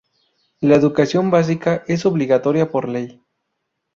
[0.61, 3.21] La educación básica es obligatoria por ley.